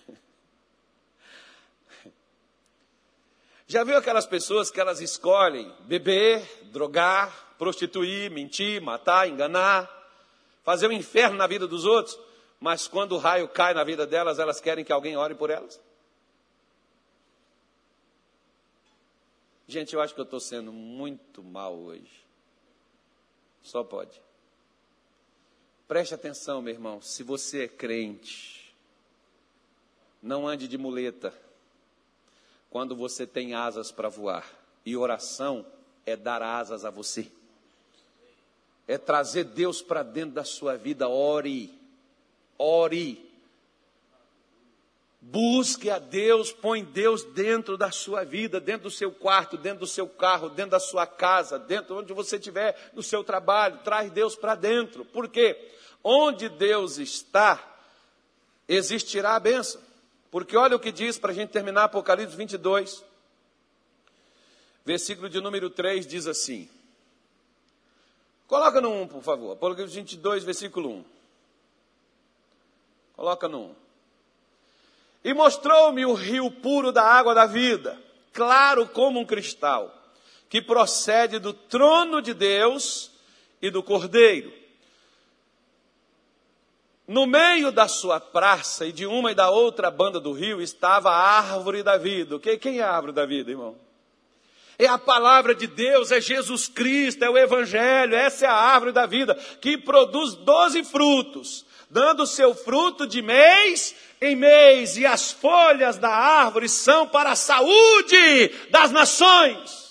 [3.68, 9.90] Já viu aquelas pessoas que elas escolhem beber, drogar, prostituir, mentir, matar, enganar,
[10.64, 12.18] fazer o um inferno na vida dos outros,
[12.60, 15.82] mas quando o raio cai na vida delas, elas querem que alguém ore por elas?
[19.68, 22.24] Gente, eu acho que eu estou sendo muito mal hoje.
[23.64, 24.22] Só pode.
[25.88, 27.02] Preste atenção, meu irmão.
[27.02, 28.76] Se você é crente,
[30.22, 31.34] não ande de muleta
[32.76, 34.46] quando você tem asas para voar.
[34.86, 35.66] E oração
[36.06, 37.32] é dar asas a você.
[38.86, 41.08] É trazer Deus para dentro da sua vida.
[41.08, 41.74] Ore.
[42.58, 43.32] Ore.
[45.22, 49.88] Busque a Deus, põe Deus dentro da sua vida, dentro do seu quarto, dentro do
[49.88, 54.36] seu carro, dentro da sua casa, dentro onde você estiver, no seu trabalho, traz Deus
[54.36, 55.06] para dentro.
[55.06, 55.72] Por quê?
[56.04, 57.58] Onde Deus está,
[58.68, 59.80] existirá a bênção.
[60.36, 63.02] Porque olha o que diz para a gente terminar Apocalipse 22,
[64.84, 66.68] versículo de número 3 diz assim.
[68.46, 69.54] Coloca no 1, por favor.
[69.54, 71.06] Apocalipse 22, versículo 1.
[73.16, 73.76] Coloca no 1.
[75.24, 77.98] E mostrou-me o rio puro da água da vida,
[78.34, 79.90] claro como um cristal,
[80.50, 83.10] que procede do trono de Deus
[83.62, 84.52] e do Cordeiro.
[87.08, 91.12] No meio da sua praça e de uma e da outra banda do rio estava
[91.12, 92.40] a árvore da vida.
[92.40, 93.76] Quem é a árvore da vida, irmão?
[94.78, 98.92] É a palavra de Deus, é Jesus Cristo, é o Evangelho, essa é a árvore
[98.92, 105.32] da vida, que produz doze frutos, dando seu fruto de mês em mês, e as
[105.32, 109.85] folhas da árvore são para a saúde das nações.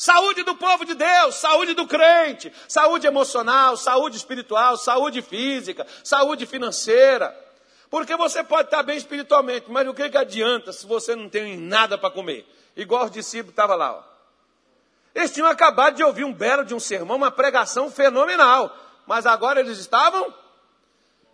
[0.00, 6.46] Saúde do povo de Deus, saúde do crente, saúde emocional, saúde espiritual, saúde física, saúde
[6.46, 7.38] financeira.
[7.90, 11.58] Porque você pode estar bem espiritualmente, mas o que, que adianta se você não tem
[11.58, 12.50] nada para comer?
[12.74, 13.92] Igual os discípulos estavam lá.
[13.92, 14.02] Ó.
[15.14, 18.74] Eles tinham acabado de ouvir um belo de um sermão, uma pregação fenomenal.
[19.06, 20.32] Mas agora eles estavam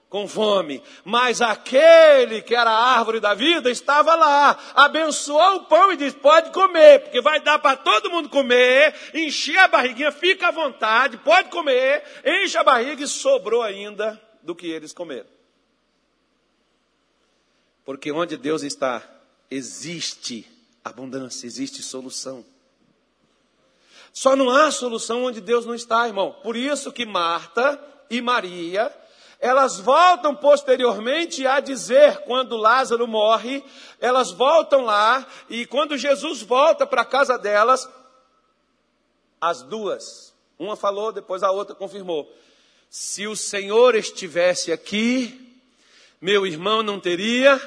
[0.08, 5.92] com fome, mas aquele que era a árvore da vida estava lá, abençoou o pão
[5.92, 10.48] e disse: pode comer, porque vai dar para todo mundo comer, encher a barriguinha, fica
[10.48, 15.28] à vontade, pode comer, enche a barriga e sobrou ainda do que eles comeram.
[17.84, 19.02] Porque onde Deus está,
[19.50, 20.46] existe
[20.84, 22.44] abundância, existe solução.
[24.12, 26.32] Só não há solução onde Deus não está, irmão.
[26.42, 28.92] Por isso que Marta e Maria
[29.40, 33.62] elas voltam posteriormente a dizer, quando Lázaro morre,
[34.00, 37.88] elas voltam lá, e quando Jesus volta para a casa delas,
[39.40, 42.30] as duas, uma falou, depois a outra confirmou:
[42.88, 45.58] se o Senhor estivesse aqui,
[46.20, 47.60] meu irmão não teria.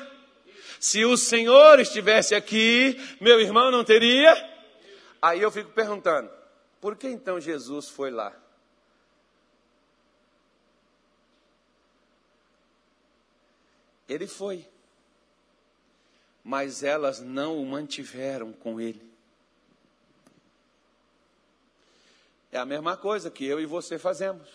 [0.79, 4.33] Se o Senhor estivesse aqui, meu irmão não teria.
[5.21, 6.29] Aí eu fico perguntando:
[6.81, 8.33] por que então Jesus foi lá?
[14.09, 14.67] Ele foi.
[16.43, 19.07] Mas elas não o mantiveram com ele.
[22.51, 24.47] É a mesma coisa que eu e você fazemos.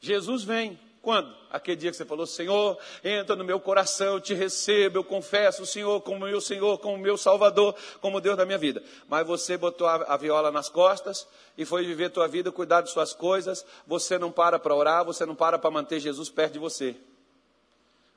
[0.00, 0.78] Jesus vem.
[1.02, 1.32] Quando?
[1.50, 5.62] Aquele dia que você falou, Senhor, entra no meu coração, eu te recebo, eu confesso
[5.62, 8.82] o Senhor como meu Senhor, como meu Salvador, como Deus da minha vida.
[9.08, 13.12] Mas você botou a, viola nas costas e foi viver tua vida, cuidar de suas
[13.12, 13.64] coisas.
[13.86, 16.96] Você não para para orar, você não para para manter Jesus perto de você.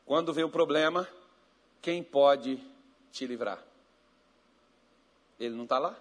[0.10, 1.08] Quando vem o problema,
[1.84, 2.60] quem pode
[3.12, 3.60] te livrar?
[5.39, 5.95] Ele não está lá?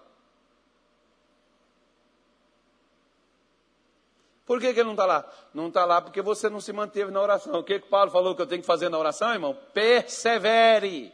[4.47, 5.31] Por que, que ele não está lá?
[5.53, 7.53] Não está lá porque você não se manteve na oração.
[7.59, 9.55] O que, que Paulo falou que eu tenho que fazer na oração, irmão?
[9.75, 11.12] Persevere.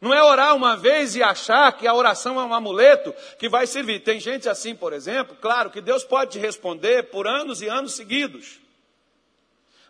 [0.00, 3.66] Não é orar uma vez e achar que a oração é um amuleto que vai
[3.66, 4.04] servir.
[4.04, 7.96] Tem gente assim, por exemplo, claro que Deus pode te responder por anos e anos
[7.96, 8.60] seguidos.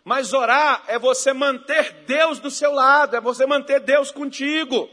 [0.03, 4.89] Mas orar é você manter Deus do seu lado, é você manter Deus contigo.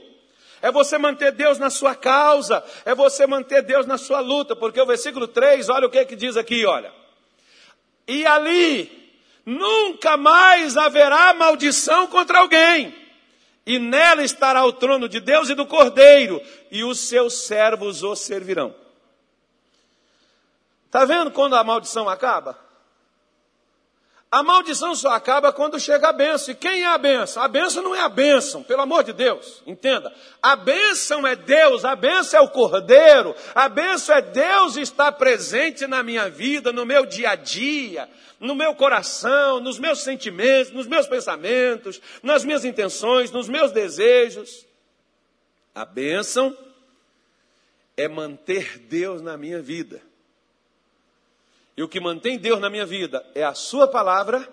[0.61, 4.81] É você manter Deus na sua causa, é você manter Deus na sua luta, porque
[4.81, 6.93] o versículo 3, olha o que, que diz aqui, olha.
[8.07, 8.91] E ali
[9.47, 12.95] nunca mais haverá maldição contra alguém,
[13.65, 18.17] e nela estará o trono de Deus e do Cordeiro, e os seus servos o
[18.17, 18.75] servirão.
[20.87, 22.59] Está vendo quando a maldição acaba?
[24.31, 26.53] A maldição só acaba quando chega a bênção.
[26.53, 27.43] E quem é a bênção?
[27.43, 30.15] A bênção não é a bênção, pelo amor de Deus, entenda.
[30.43, 35.87] A bênção é Deus, a bênção é o Cordeiro, a bênção é Deus estar presente
[35.87, 38.07] na minha vida, no meu dia a dia,
[38.39, 44.67] no meu coração, nos meus sentimentos, nos meus pensamentos, nas minhas intenções, nos meus desejos.
[45.75, 46.55] A bênção
[47.97, 50.03] é manter Deus na minha vida.
[51.79, 54.49] E o que mantém Deus na minha vida é a Sua palavra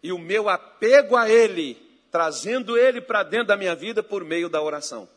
[0.00, 1.76] e o meu apego a Ele,
[2.12, 5.08] trazendo Ele para dentro da minha vida por meio da oração.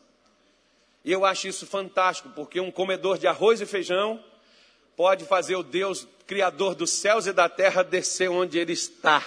[1.04, 4.18] E eu acho isso fantástico, porque um comedor de arroz e feijão
[4.96, 9.24] pode fazer o Deus, Criador dos céus e da terra, descer onde Ele está.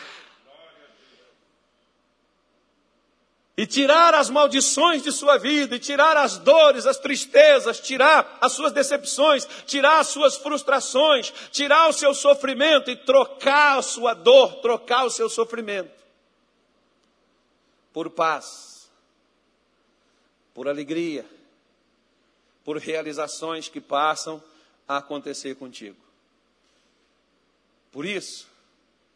[3.57, 8.51] E tirar as maldições de sua vida, e tirar as dores, as tristezas, tirar as
[8.51, 14.55] suas decepções, tirar as suas frustrações, tirar o seu sofrimento e trocar a sua dor,
[14.55, 15.95] trocar o seu sofrimento
[17.95, 18.89] por paz,
[20.53, 21.25] por alegria,
[22.65, 24.43] por realizações que passam
[24.85, 25.95] a acontecer contigo.
[27.93, 28.49] Por isso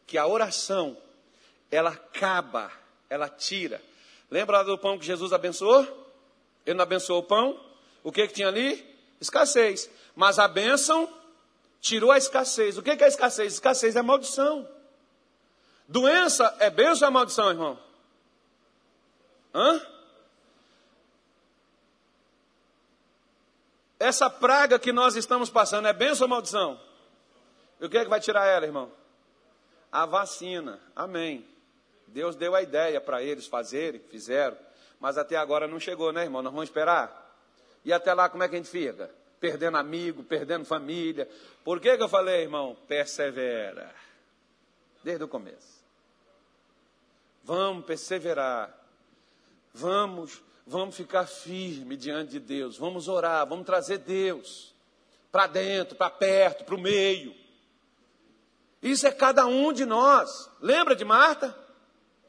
[0.06, 0.96] que a oração,
[1.70, 2.72] ela acaba,
[3.10, 3.82] ela tira.
[4.30, 5.82] Lembra do pão que Jesus abençoou?
[6.64, 7.58] Ele não abençoou o pão?
[8.02, 8.86] O que, que tinha ali?
[9.20, 9.90] Escassez.
[10.14, 11.12] Mas a bênção
[11.80, 12.78] tirou a escassez.
[12.78, 13.54] O que, que é escassez?
[13.54, 14.68] Escassez é maldição.
[15.88, 17.78] Doença é bênção ou é maldição, irmão?
[19.52, 19.80] Hã?
[23.98, 26.80] Essa praga que nós estamos passando é bênção ou maldição?
[27.80, 28.92] E o que é que vai tirar ela, irmão?
[29.90, 30.80] A vacina.
[30.94, 31.46] Amém.
[32.12, 34.56] Deus deu a ideia para eles fazerem, fizeram.
[34.98, 36.42] Mas até agora não chegou, né, irmão?
[36.42, 37.34] Nós vamos esperar.
[37.84, 39.10] E até lá, como é que a gente fica?
[39.38, 41.28] Perdendo amigo, perdendo família.
[41.64, 42.76] Por que, que eu falei, irmão?
[42.86, 43.94] Persevera.
[45.02, 45.80] Desde o começo.
[47.42, 48.76] Vamos perseverar.
[49.72, 54.72] Vamos Vamos ficar firme diante de Deus, vamos orar, vamos trazer Deus
[55.32, 57.34] para dentro, para perto, para o meio.
[58.80, 60.48] Isso é cada um de nós.
[60.60, 61.58] Lembra de Marta?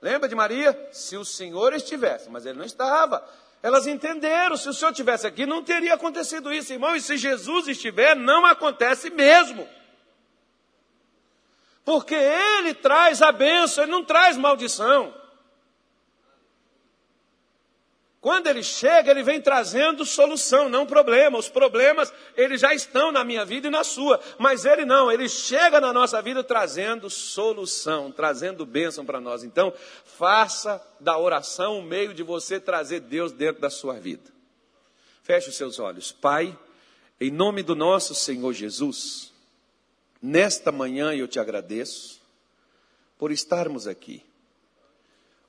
[0.01, 0.89] Lembra de Maria?
[0.91, 3.23] Se o Senhor estivesse, mas ele não estava.
[3.61, 6.95] Elas entenderam, se o Senhor estivesse aqui, não teria acontecido isso, irmão.
[6.95, 9.67] E se Jesus estiver, não acontece mesmo.
[11.85, 15.13] Porque Ele traz a bênção, Ele não traz maldição.
[18.21, 21.39] Quando ele chega, ele vem trazendo solução, não problema.
[21.39, 24.21] Os problemas, eles já estão na minha vida e na sua.
[24.37, 29.43] Mas ele não, ele chega na nossa vida trazendo solução, trazendo bênção para nós.
[29.43, 29.73] Então,
[30.05, 34.29] faça da oração um meio de você trazer Deus dentro da sua vida.
[35.23, 36.11] Feche os seus olhos.
[36.11, 36.55] Pai,
[37.19, 39.33] em nome do nosso Senhor Jesus,
[40.21, 42.21] nesta manhã eu te agradeço
[43.17, 44.23] por estarmos aqui.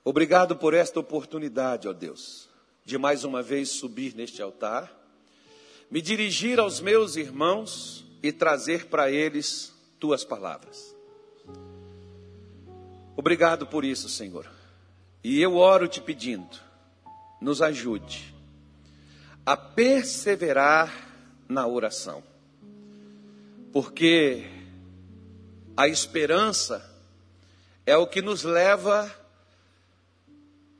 [0.03, 2.51] Obrigado por esta oportunidade, ó Deus
[2.85, 4.91] de mais uma vez subir neste altar,
[5.89, 10.93] me dirigir aos meus irmãos e trazer para eles tuas palavras.
[13.15, 14.49] Obrigado por isso, Senhor.
[15.23, 16.59] E eu oro te pedindo,
[17.39, 18.33] nos ajude
[19.45, 21.09] a perseverar
[21.47, 22.23] na oração,
[23.71, 24.45] porque
[25.75, 26.89] a esperança
[27.85, 29.22] é o que nos leva a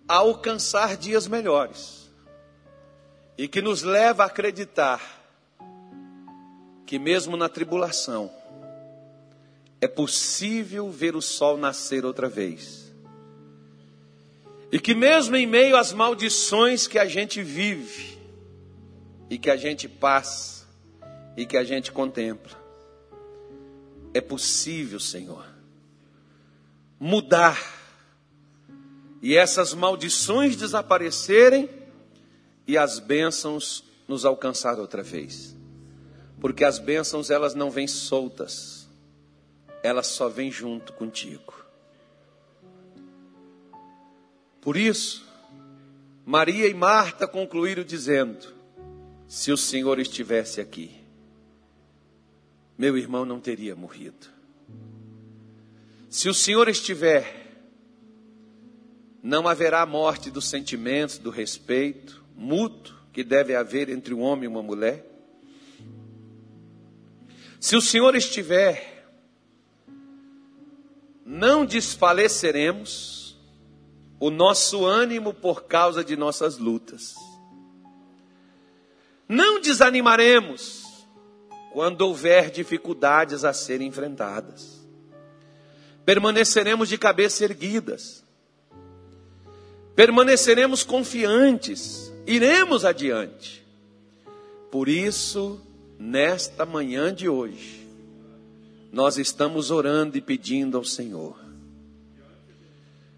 [0.07, 2.11] alcançar dias melhores
[3.37, 5.01] e que nos leva a acreditar
[6.85, 8.31] que, mesmo na tribulação,
[9.81, 12.93] é possível ver o sol nascer outra vez.
[14.71, 18.17] E que, mesmo em meio às maldições que a gente vive,
[19.29, 20.65] e que a gente passa,
[21.35, 22.57] e que a gente contempla,
[24.13, 25.45] é possível, Senhor,
[26.99, 27.82] mudar
[29.23, 31.69] e essas maldições desaparecerem
[32.67, 35.55] e as bênçãos nos alcançar outra vez.
[36.41, 38.89] Porque as bênçãos elas não vêm soltas,
[39.81, 41.53] elas só vêm junto contigo.
[44.59, 45.25] Por isso,
[46.25, 48.45] Maria e Marta concluíram dizendo:
[49.25, 50.91] Se o Senhor estivesse aqui,
[52.77, 54.27] meu irmão não teria morrido.
[56.09, 57.42] Se o Senhor estiver,
[59.23, 64.47] não haverá morte dos sentimentos, do respeito mútuo que deve haver entre um homem e
[64.47, 65.09] uma mulher.
[67.57, 69.07] Se o Senhor estiver,
[71.25, 73.39] não desfaleceremos
[74.19, 77.15] o nosso ânimo por causa de nossas lutas.
[79.29, 80.83] Não desanimaremos
[81.71, 84.85] quando houver dificuldades a serem enfrentadas.
[86.03, 88.22] Permaneceremos de cabeça erguidas
[89.95, 93.63] permaneceremos confiantes, iremos adiante.
[94.71, 95.61] Por isso,
[95.99, 97.87] nesta manhã de hoje,
[98.91, 101.37] nós estamos orando e pedindo ao Senhor,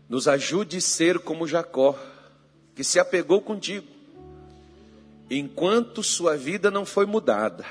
[0.08, 1.98] nos ajude a ser como Jacó,
[2.76, 3.88] que se apegou contigo,
[5.30, 7.66] enquanto sua vida não foi mudada,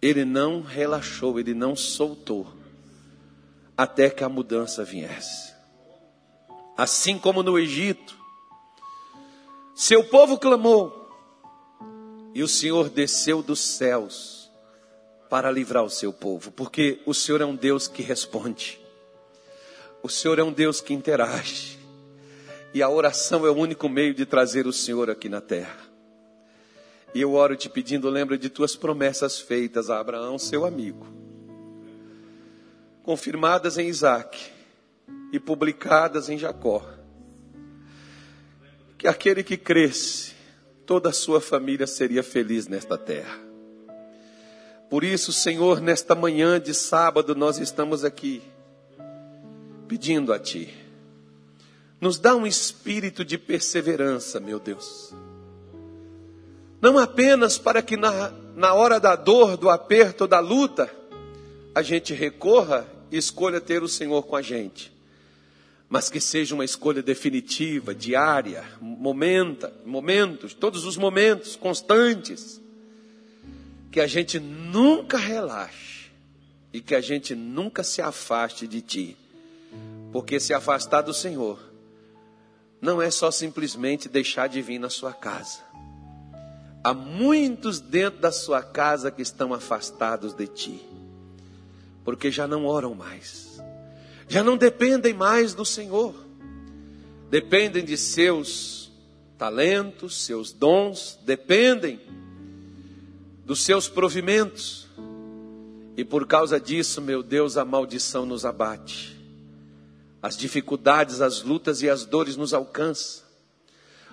[0.00, 2.46] ele não relaxou, ele não soltou,
[3.74, 5.53] até que a mudança viesse.
[6.76, 8.16] Assim como no Egito,
[9.74, 11.08] seu povo clamou,
[12.34, 14.50] e o Senhor desceu dos céus
[15.30, 18.80] para livrar o seu povo, porque o Senhor é um Deus que responde,
[20.02, 21.78] o Senhor é um Deus que interage,
[22.72, 25.78] e a oração é o único meio de trazer o Senhor aqui na terra.
[27.14, 31.06] E eu oro te pedindo, lembra de tuas promessas feitas a Abraão, seu amigo,
[33.04, 34.53] confirmadas em Isaac
[35.36, 36.84] e publicadas em Jacó.
[38.96, 40.32] Que aquele que cresce,
[40.86, 43.38] toda a sua família seria feliz nesta terra.
[44.88, 48.42] Por isso, Senhor, nesta manhã de sábado, nós estamos aqui
[49.88, 50.72] pedindo a Ti,
[52.00, 55.14] nos dá um espírito de perseverança, meu Deus
[56.84, 60.90] não apenas para que na, na hora da dor, do aperto, da luta,
[61.74, 64.93] a gente recorra e escolha ter o Senhor com a gente,
[65.88, 72.60] mas que seja uma escolha definitiva, diária, momenta, momentos, todos os momentos, constantes,
[73.90, 76.10] que a gente nunca relaxe
[76.72, 79.16] e que a gente nunca se afaste de Ti,
[80.12, 81.74] porque se afastar do Senhor
[82.84, 85.60] não é só simplesmente deixar de vir na sua casa.
[86.84, 90.84] Há muitos dentro da sua casa que estão afastados de ti,
[92.04, 93.53] porque já não oram mais,
[94.28, 96.14] já não dependem mais do Senhor,
[97.30, 98.90] dependem de seus
[99.38, 102.00] talentos, seus dons, dependem
[103.44, 104.88] dos seus provimentos,
[105.96, 109.16] e por causa disso, meu Deus, a maldição nos abate,
[110.22, 113.24] as dificuldades, as lutas e as dores nos alcançam,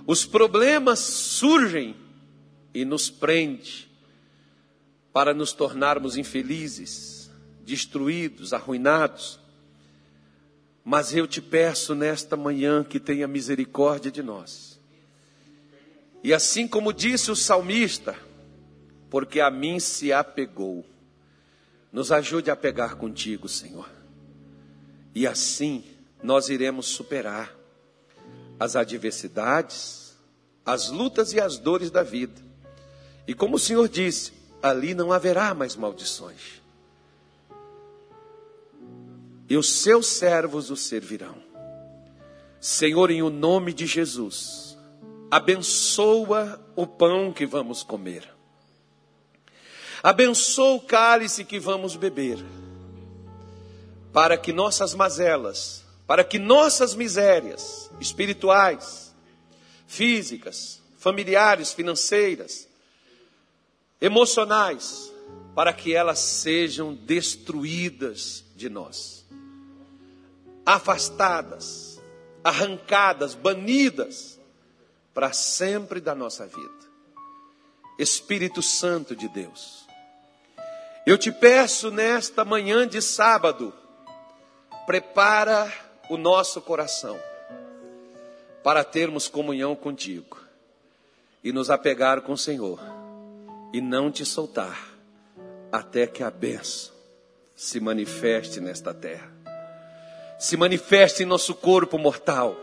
[0.05, 1.95] os problemas surgem
[2.74, 3.89] e nos prende
[5.14, 7.30] para nos tornarmos infelizes,
[7.66, 9.39] destruídos, arruinados.
[10.91, 14.77] Mas eu te peço nesta manhã que tenha misericórdia de nós.
[16.21, 18.13] E assim como disse o salmista,
[19.09, 20.85] porque a mim se apegou,
[21.93, 23.89] nos ajude a pegar contigo, Senhor.
[25.15, 25.81] E assim
[26.21, 27.55] nós iremos superar
[28.59, 30.17] as adversidades,
[30.65, 32.51] as lutas e as dores da vida
[33.25, 36.61] e como o Senhor disse, ali não haverá mais maldições.
[39.51, 41.35] E os seus servos o servirão.
[42.57, 44.77] Senhor, em o nome de Jesus,
[45.29, 48.33] abençoa o pão que vamos comer.
[50.01, 52.37] Abençoa o cálice que vamos beber.
[54.13, 59.13] Para que nossas mazelas, para que nossas misérias espirituais,
[59.85, 62.69] físicas, familiares, financeiras,
[63.99, 65.11] emocionais,
[65.53, 69.25] para que elas sejam destruídas de nós,
[70.66, 72.01] afastadas,
[72.43, 74.39] arrancadas, banidas
[75.14, 76.82] para sempre da nossa vida.
[77.99, 79.86] Espírito Santo de Deus,
[81.05, 83.74] eu te peço nesta manhã de sábado,
[84.86, 85.72] prepara
[86.09, 87.20] o nosso coração
[88.64, 90.39] para termos comunhão contigo
[91.43, 92.80] e nos apegar com o Senhor
[93.74, 94.91] e não te soltar
[95.72, 96.93] até que a bênção
[97.55, 99.32] se manifeste nesta terra,
[100.41, 102.57] se manifeste em nosso corpo mortal,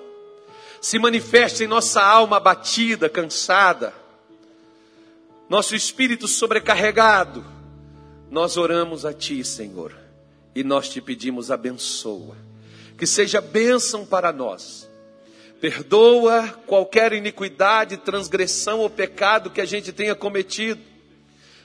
[0.80, 3.94] se manifeste em nossa alma abatida, cansada,
[5.48, 7.46] nosso espírito sobrecarregado.
[8.32, 9.96] Nós oramos a Ti, Senhor,
[10.56, 12.36] e nós te pedimos abençoa,
[12.98, 14.90] que seja bênção para nós.
[15.60, 20.80] Perdoa qualquer iniquidade, transgressão ou pecado que a gente tenha cometido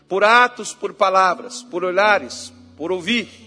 [0.07, 3.42] por atos, por palavras, por olhares, por ouvir.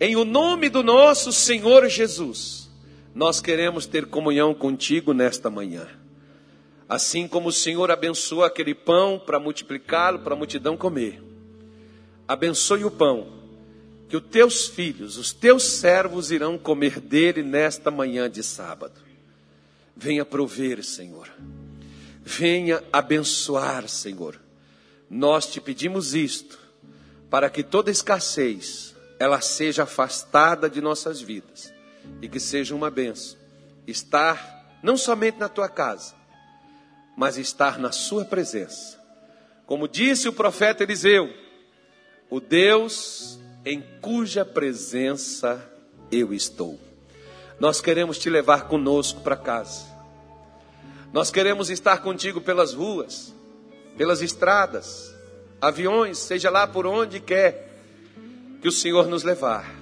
[0.00, 2.70] Em o nome do nosso Senhor Jesus,
[3.14, 5.86] nós queremos ter comunhão contigo nesta manhã.
[6.88, 11.22] Assim como o Senhor abençoa aquele pão para multiplicá-lo, para a multidão comer.
[12.26, 13.28] Abençoe o pão,
[14.08, 19.00] que os teus filhos, os teus servos irão comer dele nesta manhã de sábado.
[19.96, 21.28] Venha prover, Senhor.
[22.22, 24.38] Venha abençoar, Senhor
[25.10, 26.58] nós te pedimos isto,
[27.30, 31.72] para que toda escassez ela seja afastada de nossas vidas
[32.22, 33.38] e que seja uma benção
[33.90, 36.14] estar não somente na tua casa,
[37.16, 38.98] mas estar na sua presença.
[39.66, 41.32] Como disse o profeta Eliseu,
[42.30, 45.64] o Deus em cuja presença
[46.12, 46.78] eu estou.
[47.58, 49.86] Nós queremos te levar conosco para casa.
[51.12, 53.34] Nós queremos estar contigo pelas ruas,
[53.96, 55.12] pelas estradas,
[55.60, 57.67] aviões, seja lá por onde quer
[58.60, 59.78] que o Senhor nos levar.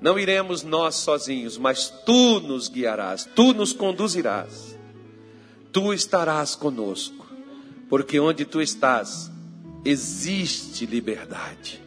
[0.00, 4.76] Não iremos nós sozinhos, mas tu nos guiarás, tu nos conduzirás,
[5.72, 7.26] tu estarás conosco,
[7.88, 9.30] porque onde tu estás,
[9.84, 11.80] existe liberdade.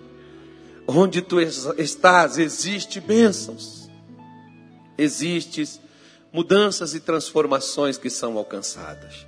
[0.87, 3.89] Onde tu estás, existe bênçãos,
[4.97, 5.65] existem
[6.31, 9.25] mudanças e transformações que são alcançadas.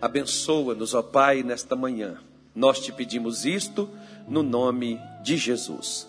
[0.00, 2.18] Abençoa-nos, ó Pai, nesta manhã.
[2.54, 3.88] Nós te pedimos isto
[4.26, 6.06] no nome de Jesus.